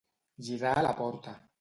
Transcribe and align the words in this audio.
Girar 0.47 0.73
la 0.89 0.95
porta. 1.05 1.39